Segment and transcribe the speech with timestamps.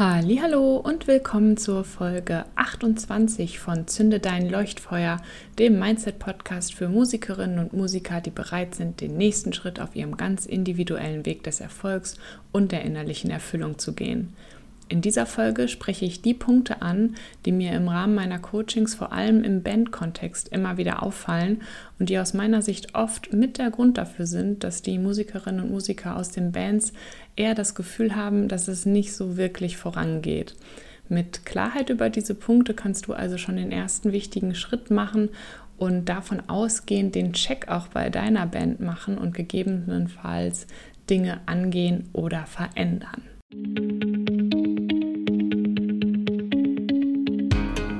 [0.00, 5.20] Hallo und willkommen zur Folge 28 von Zünde dein Leuchtfeuer,
[5.58, 10.16] dem Mindset Podcast für Musikerinnen und Musiker, die bereit sind, den nächsten Schritt auf ihrem
[10.16, 12.16] ganz individuellen Weg des Erfolgs
[12.52, 14.34] und der innerlichen Erfüllung zu gehen.
[14.90, 19.12] In dieser Folge spreche ich die Punkte an, die mir im Rahmen meiner Coachings vor
[19.12, 21.60] allem im Bandkontext immer wieder auffallen
[21.98, 25.70] und die aus meiner Sicht oft mit der Grund dafür sind, dass die Musikerinnen und
[25.70, 26.94] Musiker aus den Bands
[27.36, 30.56] eher das Gefühl haben, dass es nicht so wirklich vorangeht.
[31.10, 35.28] Mit Klarheit über diese Punkte kannst du also schon den ersten wichtigen Schritt machen
[35.76, 40.66] und davon ausgehend den Check auch bei deiner Band machen und gegebenenfalls
[41.10, 43.22] Dinge angehen oder verändern.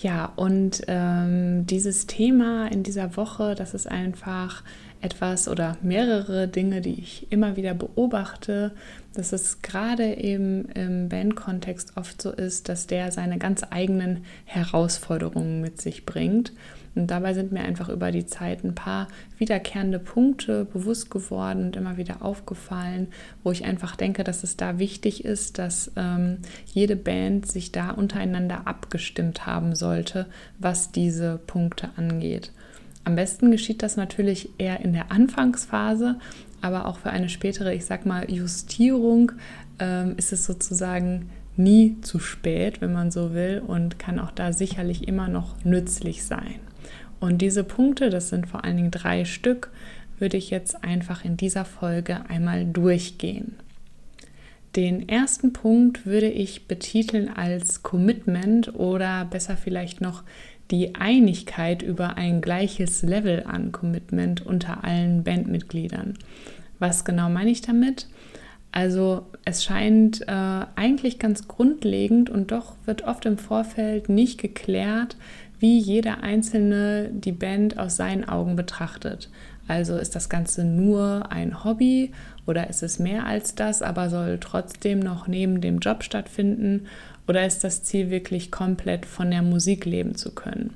[0.00, 4.62] Ja, und ähm, dieses Thema in dieser Woche, das ist einfach
[5.00, 8.72] etwas oder mehrere Dinge, die ich immer wieder beobachte,
[9.14, 15.60] dass es gerade eben im Bandkontext oft so ist, dass der seine ganz eigenen Herausforderungen
[15.60, 16.52] mit sich bringt.
[16.98, 19.06] Und dabei sind mir einfach über die Zeit ein paar
[19.38, 23.06] wiederkehrende Punkte bewusst geworden und immer wieder aufgefallen,
[23.44, 27.92] wo ich einfach denke, dass es da wichtig ist, dass ähm, jede Band sich da
[27.92, 30.26] untereinander abgestimmt haben sollte,
[30.58, 32.50] was diese Punkte angeht.
[33.04, 36.18] Am besten geschieht das natürlich eher in der Anfangsphase,
[36.62, 39.30] aber auch für eine spätere, ich sag mal, Justierung
[39.78, 44.52] ähm, ist es sozusagen nie zu spät, wenn man so will, und kann auch da
[44.52, 46.56] sicherlich immer noch nützlich sein.
[47.20, 49.70] Und diese Punkte, das sind vor allen Dingen drei Stück,
[50.18, 53.56] würde ich jetzt einfach in dieser Folge einmal durchgehen.
[54.76, 60.22] Den ersten Punkt würde ich betiteln als Commitment oder besser vielleicht noch
[60.70, 66.14] die Einigkeit über ein gleiches Level an Commitment unter allen Bandmitgliedern.
[66.78, 68.06] Was genau meine ich damit?
[68.70, 75.16] Also es scheint äh, eigentlich ganz grundlegend und doch wird oft im Vorfeld nicht geklärt,
[75.60, 79.30] wie jeder Einzelne die Band aus seinen Augen betrachtet.
[79.66, 82.12] Also ist das Ganze nur ein Hobby
[82.46, 86.86] oder ist es mehr als das, aber soll trotzdem noch neben dem Job stattfinden
[87.26, 90.72] oder ist das Ziel wirklich komplett von der Musik leben zu können?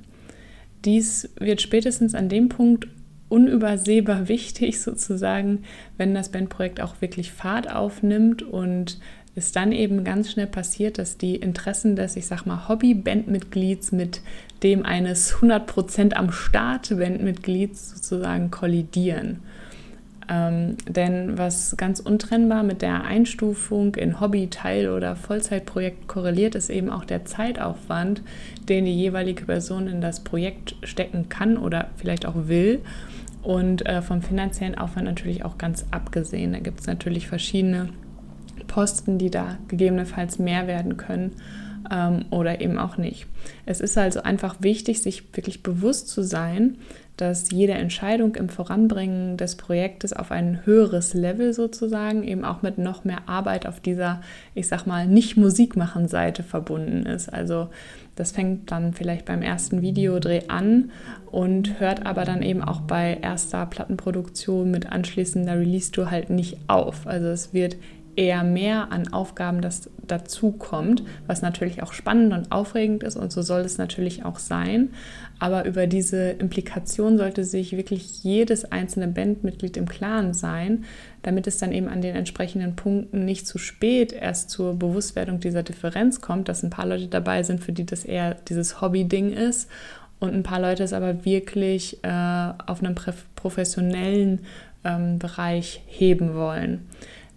[0.85, 2.87] Dies wird spätestens an dem Punkt
[3.29, 5.63] unübersehbar wichtig sozusagen,
[5.97, 8.99] wenn das Bandprojekt auch wirklich Fahrt aufnimmt und
[9.35, 14.21] es dann eben ganz schnell passiert, dass die Interessen des, ich sag mal, Hobby-Bandmitglieds mit
[14.61, 19.39] dem eines 100% am Start-Bandmitglieds sozusagen kollidieren.
[20.29, 26.69] Ähm, denn was ganz untrennbar mit der Einstufung in Hobby, Teil oder Vollzeitprojekt korreliert, ist
[26.69, 28.21] eben auch der Zeitaufwand,
[28.69, 32.81] den die jeweilige Person in das Projekt stecken kann oder vielleicht auch will.
[33.41, 36.53] Und äh, vom finanziellen Aufwand natürlich auch ganz abgesehen.
[36.53, 37.89] Da gibt es natürlich verschiedene
[38.73, 41.33] Posten, die da gegebenenfalls mehr werden können
[41.91, 43.27] ähm, oder eben auch nicht.
[43.67, 46.77] Es ist also einfach wichtig, sich wirklich bewusst zu sein,
[47.15, 52.79] dass jede Entscheidung im Voranbringen des Projektes auf ein höheres Level sozusagen eben auch mit
[52.79, 54.21] noch mehr Arbeit auf dieser,
[54.55, 57.31] ich sag mal, nicht Musikmachen Seite verbunden ist.
[57.31, 57.69] Also
[58.15, 60.89] das fängt dann vielleicht beim ersten Videodreh an
[61.29, 67.05] und hört aber dann eben auch bei erster Plattenproduktion mit anschließender Release-Tour halt nicht auf.
[67.05, 67.75] Also es wird
[68.15, 73.31] eher mehr an Aufgaben das dazu kommt, was natürlich auch spannend und aufregend ist und
[73.31, 74.89] so soll es natürlich auch sein.
[75.39, 80.85] Aber über diese Implikation sollte sich wirklich jedes einzelne Bandmitglied im Klaren sein,
[81.21, 85.63] damit es dann eben an den entsprechenden Punkten nicht zu spät erst zur Bewusstwerdung dieser
[85.63, 89.69] Differenz kommt, dass ein paar Leute dabei sind, für die das eher dieses Hobby-Ding ist
[90.19, 92.07] und ein paar Leute es aber wirklich äh,
[92.65, 92.95] auf einem
[93.35, 94.39] professionellen
[94.85, 96.87] ähm, Bereich heben wollen.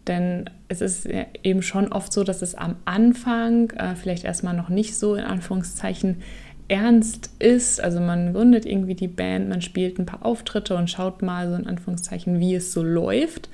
[0.07, 1.09] Denn es ist
[1.43, 5.25] eben schon oft so, dass es am Anfang äh, vielleicht erstmal noch nicht so in
[5.25, 6.23] Anführungszeichen
[6.69, 7.81] ernst ist.
[7.81, 11.57] Also man gründet irgendwie die Band, man spielt ein paar Auftritte und schaut mal so
[11.57, 13.49] in Anführungszeichen, wie es so läuft.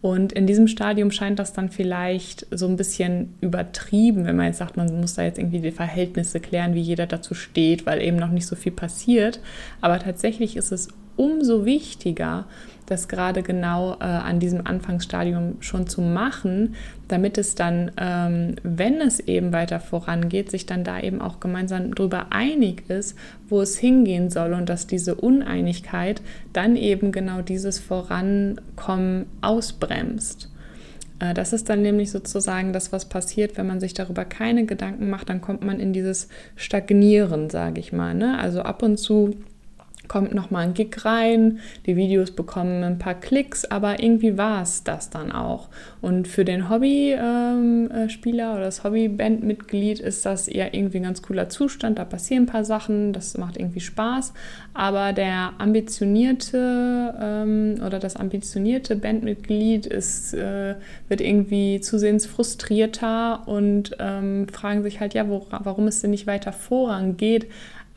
[0.00, 4.58] Und in diesem Stadium scheint das dann vielleicht so ein bisschen übertrieben, wenn man jetzt
[4.58, 8.16] sagt, man muss da jetzt irgendwie die Verhältnisse klären, wie jeder dazu steht, weil eben
[8.16, 9.40] noch nicht so viel passiert.
[9.80, 12.46] Aber tatsächlich ist es umso wichtiger,
[12.90, 16.74] das gerade genau äh, an diesem Anfangsstadium schon zu machen,
[17.06, 21.94] damit es dann, ähm, wenn es eben weiter vorangeht, sich dann da eben auch gemeinsam
[21.94, 23.16] darüber einig ist,
[23.48, 30.50] wo es hingehen soll und dass diese Uneinigkeit dann eben genau dieses Vorankommen ausbremst.
[31.18, 35.10] Äh, das ist dann nämlich sozusagen das, was passiert, wenn man sich darüber keine Gedanken
[35.10, 38.14] macht, dann kommt man in dieses Stagnieren, sage ich mal.
[38.14, 38.38] Ne?
[38.38, 39.34] Also ab und zu
[40.08, 44.62] kommt noch mal ein Gig rein, die Videos bekommen ein paar Klicks, aber irgendwie war
[44.62, 45.68] es das dann auch.
[46.00, 51.22] Und für den Hobbyspieler ähm, äh, oder das Hobbybandmitglied ist das eher irgendwie ein ganz
[51.22, 54.32] cooler Zustand, da passieren ein paar Sachen, das macht irgendwie Spaß,
[54.74, 60.74] aber der ambitionierte ähm, oder das ambitionierte Bandmitglied ist, äh,
[61.08, 66.26] wird irgendwie zusehends frustrierter und ähm, fragen sich halt, ja, wo, warum es denn nicht
[66.26, 67.46] weiter vorangeht,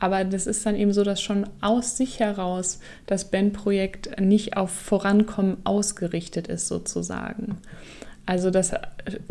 [0.02, 4.72] aber das ist dann eben so, dass schon aus sich heraus das Bandprojekt nicht auf
[4.72, 7.58] Vorankommen ausgerichtet ist, sozusagen.
[8.26, 8.72] Also das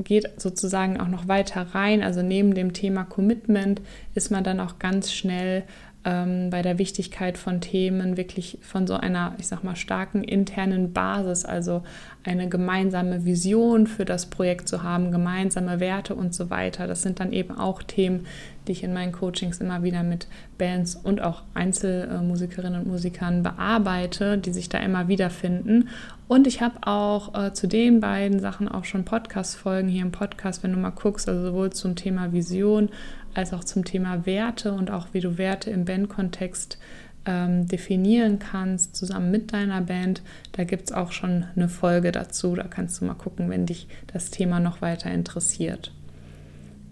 [0.02, 2.02] geht sozusagen auch noch weiter rein.
[2.02, 3.82] Also neben dem Thema Commitment
[4.16, 5.64] ist man dann auch ganz schnell
[6.06, 10.94] ähm, bei der Wichtigkeit von Themen wirklich von so einer, ich sag mal, starken internen
[10.94, 11.84] Basis, also
[12.24, 16.86] eine gemeinsame Vision für das Projekt zu haben, gemeinsame Werte und so weiter.
[16.86, 18.28] Das sind dann eben auch Themen,
[18.68, 20.28] die ich in meinen Coachings immer wieder mit
[20.60, 25.90] Bands und auch Einzelmusikerinnen und Musikern bearbeite, die sich da immer wiederfinden.
[26.28, 30.62] Und ich habe auch äh, zu den beiden Sachen auch schon Podcast-Folgen hier im Podcast,
[30.62, 32.90] wenn du mal guckst, also sowohl zum Thema Vision
[33.34, 36.78] als auch zum Thema Werte und auch wie du Werte im Bandkontext
[37.26, 40.22] ähm, definieren kannst, zusammen mit deiner Band.
[40.54, 42.56] Da gibt es auch schon eine Folge dazu.
[42.56, 45.92] Da kannst du mal gucken, wenn dich das Thema noch weiter interessiert.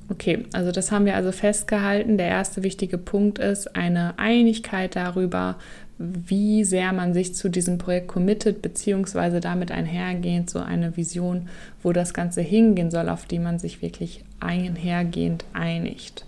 [0.09, 2.17] Okay, also das haben wir also festgehalten.
[2.17, 5.57] Der erste wichtige Punkt ist eine Einigkeit darüber,
[5.99, 11.49] wie sehr man sich zu diesem Projekt committet, beziehungsweise damit einhergehend so eine Vision,
[11.83, 16.25] wo das Ganze hingehen soll, auf die man sich wirklich einhergehend einigt.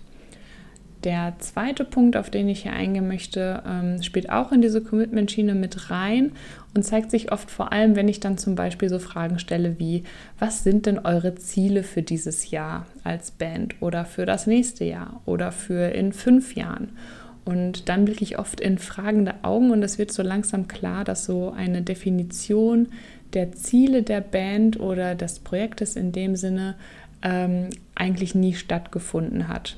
[1.04, 5.54] Der zweite Punkt, auf den ich hier eingehen möchte, ähm, spielt auch in diese Commitment-Schiene
[5.54, 6.30] mit rein
[6.74, 10.04] und zeigt sich oft vor allem, wenn ich dann zum Beispiel so Fragen stelle wie,
[10.38, 15.20] was sind denn eure Ziele für dieses Jahr als Band oder für das nächste Jahr
[15.26, 16.90] oder für in fünf Jahren?
[17.44, 21.50] Und dann wirklich oft in fragende Augen und es wird so langsam klar, dass so
[21.50, 22.88] eine Definition
[23.32, 26.76] der Ziele der Band oder des Projektes in dem Sinne
[27.22, 29.76] ähm, eigentlich nie stattgefunden hat.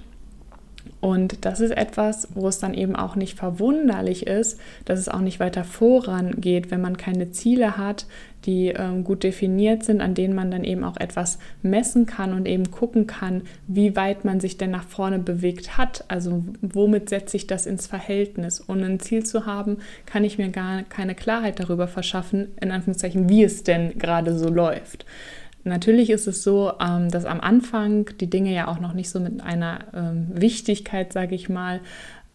[1.04, 5.20] Und das ist etwas, wo es dann eben auch nicht verwunderlich ist, dass es auch
[5.20, 8.06] nicht weiter vorangeht, wenn man keine Ziele hat,
[8.46, 12.48] die ähm, gut definiert sind, an denen man dann eben auch etwas messen kann und
[12.48, 16.06] eben gucken kann, wie weit man sich denn nach vorne bewegt hat.
[16.08, 18.66] Also womit setze ich das ins Verhältnis?
[18.66, 23.28] Ohne ein Ziel zu haben, kann ich mir gar keine Klarheit darüber verschaffen, in Anführungszeichen,
[23.28, 25.04] wie es denn gerade so läuft.
[25.64, 29.18] Natürlich ist es so, ähm, dass am Anfang die Dinge ja auch noch nicht so
[29.18, 31.80] mit einer ähm, Wichtigkeit, sage ich mal,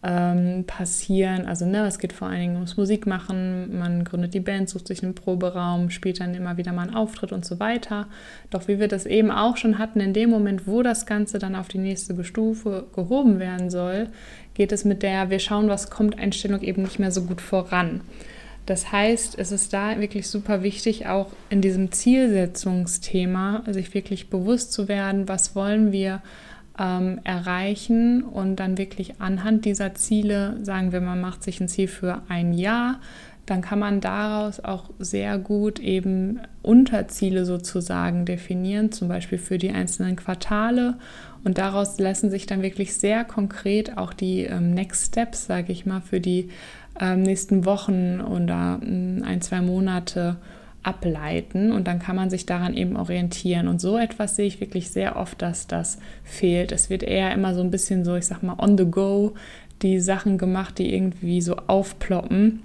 [0.02, 1.46] ähm, passieren.
[1.46, 5.02] Also ne, es geht vor allen Dingen ums Musikmachen, man gründet die Band, sucht sich
[5.02, 8.06] einen Proberaum, spielt dann immer wieder mal einen Auftritt und so weiter.
[8.50, 11.54] Doch wie wir das eben auch schon hatten, in dem Moment, wo das Ganze dann
[11.54, 14.08] auf die nächste Stufe gehoben werden soll,
[14.54, 18.00] geht es mit der Wir schauen, was kommt Einstellung eben nicht mehr so gut voran.
[18.70, 24.72] Das heißt, es ist da wirklich super wichtig, auch in diesem Zielsetzungsthema sich wirklich bewusst
[24.72, 26.22] zu werden, was wollen wir
[26.78, 31.88] ähm, erreichen und dann wirklich anhand dieser Ziele, sagen wir, man macht sich ein Ziel
[31.88, 33.00] für ein Jahr,
[33.44, 39.72] dann kann man daraus auch sehr gut eben Unterziele sozusagen definieren, zum Beispiel für die
[39.72, 40.96] einzelnen Quartale.
[41.42, 45.86] Und daraus lassen sich dann wirklich sehr konkret auch die ähm, Next Steps, sage ich
[45.86, 46.50] mal, für die
[47.00, 50.36] ähm, nächsten Wochen oder mm, ein, zwei Monate
[50.82, 53.68] ableiten und dann kann man sich daran eben orientieren.
[53.68, 56.72] Und so etwas sehe ich wirklich sehr oft, dass das fehlt.
[56.72, 59.34] Es wird eher immer so ein bisschen so, ich sag mal, on the go
[59.82, 62.60] die Sachen gemacht, die irgendwie so aufploppen,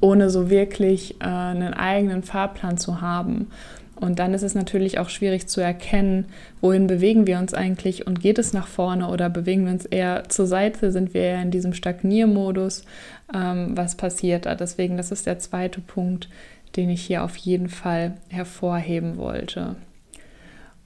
[0.00, 3.48] ohne so wirklich äh, einen eigenen Fahrplan zu haben.
[3.96, 6.26] Und dann ist es natürlich auch schwierig zu erkennen,
[6.60, 10.24] wohin bewegen wir uns eigentlich und geht es nach vorne oder bewegen wir uns eher
[10.28, 12.84] zur Seite, sind wir eher in diesem Stagniermodus,
[13.32, 14.54] ähm, was passiert da.
[14.56, 16.28] Deswegen, das ist der zweite Punkt,
[16.76, 19.76] den ich hier auf jeden Fall hervorheben wollte.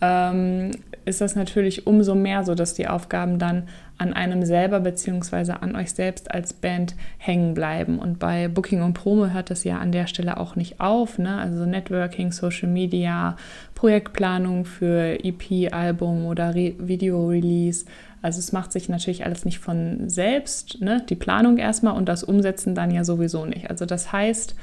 [0.00, 0.70] ähm,
[1.04, 3.64] ist das natürlich umso mehr so, dass die Aufgaben dann
[3.96, 5.52] an einem selber bzw.
[5.60, 7.98] an euch selbst als Band hängen bleiben.
[7.98, 11.18] Und bei Booking und Promo hört das ja an der Stelle auch nicht auf.
[11.18, 11.36] Ne?
[11.38, 13.36] Also Networking, Social Media,
[13.74, 17.86] Projektplanung für EP, Album oder Re Video-Release.
[18.22, 21.04] Also es macht sich natürlich alles nicht von selbst, ne?
[21.08, 23.70] die Planung erstmal und das Umsetzen dann ja sowieso nicht.
[23.70, 24.56] Also das heißt,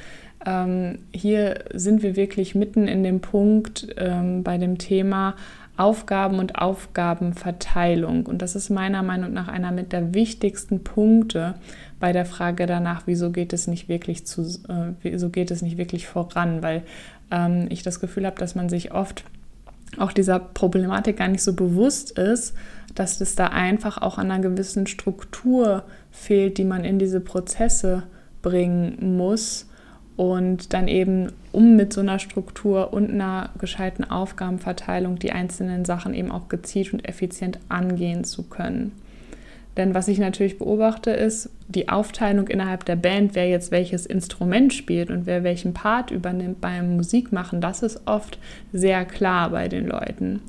[0.45, 5.35] ähm, hier sind wir wirklich mitten in dem Punkt ähm, bei dem Thema
[5.77, 8.25] Aufgaben und Aufgabenverteilung.
[8.27, 11.55] Und das ist meiner Meinung nach einer mit der wichtigsten Punkte
[11.99, 15.77] bei der Frage danach, wieso geht es nicht wirklich zu, äh, wieso geht es nicht
[15.77, 16.83] wirklich voran, weil
[17.31, 19.25] ähm, ich das Gefühl habe, dass man sich oft
[19.97, 22.53] auch dieser Problematik gar nicht so bewusst ist,
[22.95, 28.03] dass es da einfach auch an einer gewissen Struktur fehlt, die man in diese Prozesse
[28.41, 29.67] bringen muss
[30.17, 36.13] und dann eben, um mit so einer Struktur und einer gescheiten Aufgabenverteilung die einzelnen Sachen
[36.13, 38.91] eben auch gezielt und effizient angehen zu können.
[39.77, 44.73] Denn was ich natürlich beobachte, ist die Aufteilung innerhalb der Band, wer jetzt welches Instrument
[44.73, 48.39] spielt und wer welchen Part übernimmt beim Musikmachen, das ist oft
[48.71, 50.41] sehr klar bei den Leuten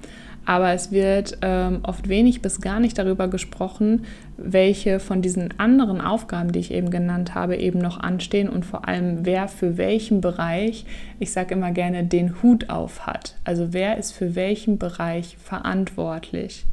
[0.47, 4.05] aber es wird ähm, oft wenig bis gar nicht darüber gesprochen,
[4.37, 8.89] welche von diesen anderen Aufgaben, die ich eben genannt habe, eben noch anstehen und vor
[8.89, 10.87] allem wer für welchen Bereich,
[11.19, 13.35] ich sage immer gerne, den Hut auf hat.
[13.45, 16.65] Also wer ist für welchen Bereich verantwortlich.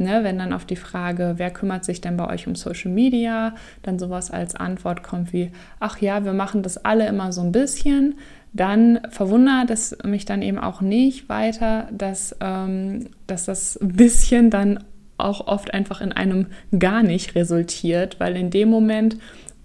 [0.00, 3.56] Ne, wenn dann auf die Frage, wer kümmert sich denn bei euch um Social Media,
[3.82, 5.50] dann sowas als Antwort kommt wie,
[5.80, 8.14] ach ja, wir machen das alle immer so ein bisschen,
[8.52, 14.84] dann verwundert es mich dann eben auch nicht weiter, dass, ähm, dass das bisschen dann
[15.16, 16.46] auch oft einfach in einem
[16.78, 19.16] gar nicht resultiert, weil in dem Moment,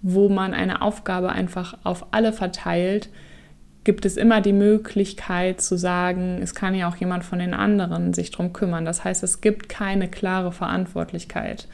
[0.02, 3.08] wo man eine Aufgabe einfach auf alle verteilt,
[3.84, 8.14] gibt es immer die Möglichkeit zu sagen, es kann ja auch jemand von den anderen
[8.14, 8.84] sich darum kümmern.
[8.84, 11.68] Das heißt, es gibt keine klare Verantwortlichkeit.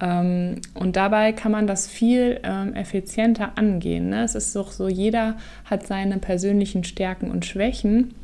[0.00, 4.10] Ähm, und dabei kann man das viel ähm, effizienter angehen.
[4.10, 4.24] Ne?
[4.24, 8.14] Es ist doch so, jeder hat seine persönlichen Stärken und Schwächen.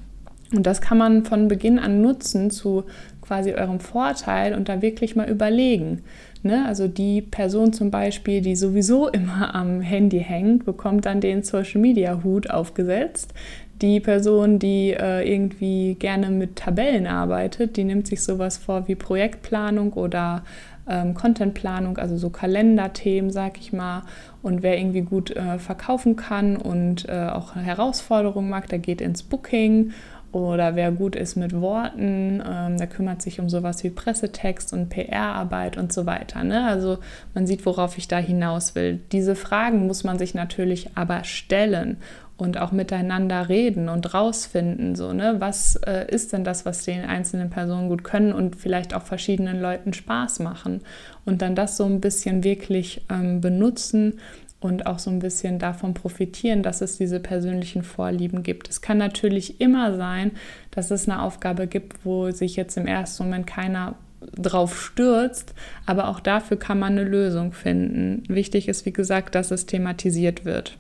[0.55, 2.85] Und das kann man von Beginn an nutzen zu
[3.33, 6.03] quasi eurem Vorteil und da wirklich mal überlegen.
[6.43, 6.67] Ne?
[6.67, 11.81] Also die Person zum Beispiel, die sowieso immer am Handy hängt, bekommt dann den Social
[11.81, 13.33] Media Hut aufgesetzt.
[13.81, 18.97] Die Person, die äh, irgendwie gerne mit Tabellen arbeitet, die nimmt sich sowas vor wie
[18.97, 20.43] Projektplanung oder
[20.87, 24.03] ähm, Contentplanung, also so Kalenderthemen, sag ich mal.
[24.43, 29.23] Und wer irgendwie gut äh, verkaufen kann und äh, auch Herausforderungen mag, der geht ins
[29.23, 29.93] Booking.
[30.33, 34.89] Oder wer gut ist mit Worten, ähm, der kümmert sich um sowas wie Pressetext und
[34.89, 36.43] PR-Arbeit und so weiter.
[36.43, 36.67] Ne?
[36.67, 36.99] Also
[37.35, 39.01] man sieht, worauf ich da hinaus will.
[39.13, 41.99] Diese Fragen muss man sich natürlich aber stellen
[42.39, 47.05] und auch miteinander reden und rausfinden, so, ne, was äh, ist denn das, was den
[47.05, 50.81] einzelnen Personen gut können und vielleicht auch verschiedenen Leuten Spaß machen
[51.25, 54.19] und dann das so ein bisschen wirklich ähm, benutzen
[54.63, 58.69] und auch so ein bisschen davon profitieren, dass es diese persönlichen Vorlieben gibt.
[58.69, 60.33] Es kann natürlich immer sein,
[60.71, 63.97] dass es eine Aufgabe gibt, wo sich jetzt im ersten Moment keiner
[64.37, 65.55] drauf stürzt,
[65.85, 68.23] aber auch dafür kann man eine Lösung finden.
[68.29, 70.77] Wichtig ist, wie gesagt, dass es thematisiert wird.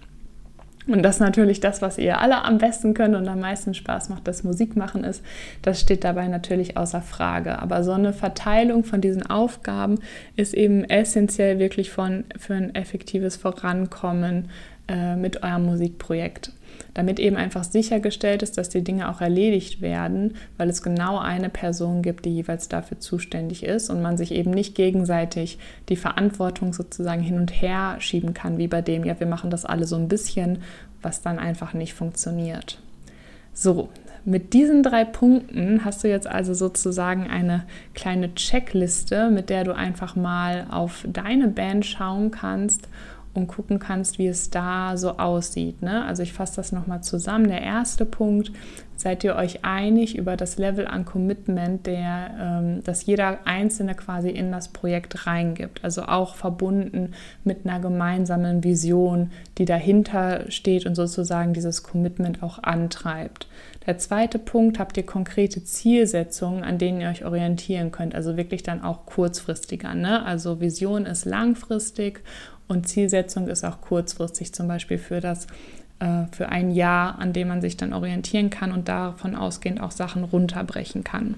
[0.89, 4.27] Und das natürlich das, was ihr alle am besten könnt und am meisten Spaß macht,
[4.27, 5.23] das Musikmachen ist,
[5.62, 7.61] das steht dabei natürlich außer Frage.
[7.61, 10.01] Aber so eine Verteilung von diesen Aufgaben
[10.35, 14.51] ist eben essentiell wirklich von, für ein effektives Vorankommen
[14.89, 16.53] äh, mit eurem Musikprojekt.
[16.95, 21.49] Damit eben einfach sichergestellt ist, dass die Dinge auch erledigt werden, weil es genau eine
[21.49, 26.73] Person gibt, die jeweils dafür zuständig ist und man sich eben nicht gegenseitig die Verantwortung
[26.73, 29.97] sozusagen hin und her schieben kann, wie bei dem, ja, wir machen das alle so
[29.97, 30.59] ein bisschen,
[31.00, 32.79] was dann einfach nicht funktioniert.
[33.55, 33.91] So,
[34.25, 39.75] mit diesen drei Punkten hast du jetzt also sozusagen eine kleine Checkliste, mit der du
[39.75, 42.88] einfach mal auf deine Band schauen kannst
[43.35, 45.83] und gucken kannst, wie es da so aussieht.
[45.83, 46.05] Ne?
[46.05, 47.49] Also ich fasse das nochmal zusammen.
[47.49, 48.53] Der erste Punkt,
[49.03, 54.31] seid ihr euch einig über das Level an Commitment, der, ähm, das jeder Einzelne quasi
[54.31, 55.83] in das Projekt reingibt.
[55.83, 57.12] Also auch verbunden
[57.43, 63.49] mit einer gemeinsamen Vision, die dahinter steht und sozusagen dieses Commitment auch antreibt.
[63.87, 68.15] Der zweite Punkt, habt ihr konkrete Zielsetzungen, an denen ihr euch orientieren könnt.
[68.15, 69.95] Also wirklich dann auch kurzfristiger.
[69.95, 70.25] Ne?
[70.25, 72.23] Also Vision ist langfristig
[72.69, 75.47] und Zielsetzung ist auch kurzfristig, zum Beispiel für das
[76.02, 79.92] äh, für ein Jahr, an dem man sich dann orientieren kann und davon ausgehend auch
[79.92, 81.37] Sachen runterbrechen kann.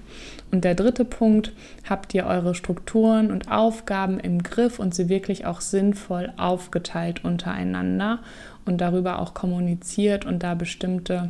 [0.51, 1.53] Und der dritte Punkt,
[1.87, 8.19] habt ihr eure Strukturen und Aufgaben im Griff und sie wirklich auch sinnvoll aufgeteilt untereinander
[8.65, 11.29] und darüber auch kommuniziert und da bestimmte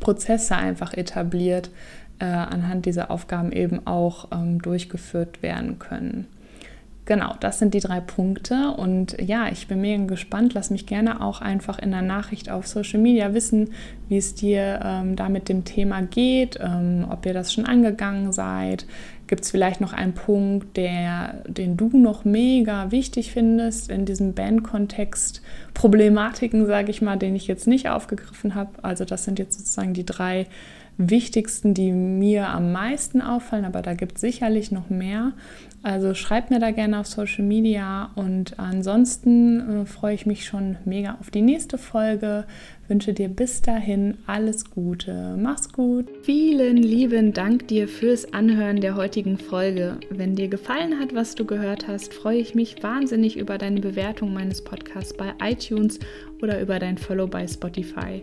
[0.00, 1.70] Prozesse einfach etabliert,
[2.18, 6.28] äh, anhand dieser Aufgaben eben auch ähm, durchgeführt werden können.
[7.06, 8.70] Genau, das sind die drei Punkte.
[8.70, 10.54] Und ja, ich bin mega gespannt.
[10.54, 13.72] Lass mich gerne auch einfach in der Nachricht auf Social Media wissen,
[14.08, 18.32] wie es dir ähm, da mit dem Thema geht, ähm, ob ihr das schon angegangen
[18.32, 18.86] seid.
[19.26, 24.32] Gibt es vielleicht noch einen Punkt, der, den du noch mega wichtig findest in diesem
[24.32, 25.42] Bandkontext?
[25.74, 28.70] Problematiken, sage ich mal, den ich jetzt nicht aufgegriffen habe.
[28.82, 30.46] Also das sind jetzt sozusagen die drei
[30.96, 35.32] wichtigsten, die mir am meisten auffallen, aber da gibt es sicherlich noch mehr.
[35.82, 40.76] Also schreibt mir da gerne auf Social Media und ansonsten äh, freue ich mich schon
[40.86, 42.46] mega auf die nächste Folge.
[42.88, 45.36] Wünsche dir bis dahin alles Gute.
[45.38, 46.06] Mach's gut.
[46.22, 49.98] Vielen lieben Dank dir fürs Anhören der heutigen Folge.
[50.08, 54.32] Wenn dir gefallen hat, was du gehört hast, freue ich mich wahnsinnig über deine Bewertung
[54.32, 55.98] meines Podcasts bei iTunes
[56.40, 58.22] oder über dein Follow bei Spotify.